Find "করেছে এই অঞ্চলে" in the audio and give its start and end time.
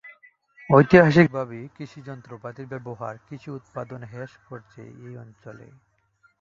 4.47-5.67